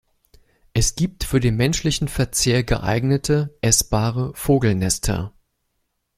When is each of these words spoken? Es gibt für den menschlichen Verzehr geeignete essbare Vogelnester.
Es 0.73 0.95
gibt 0.95 1.23
für 1.25 1.39
den 1.39 1.57
menschlichen 1.57 2.07
Verzehr 2.07 2.63
geeignete 2.63 3.55
essbare 3.61 4.33
Vogelnester. 4.33 5.31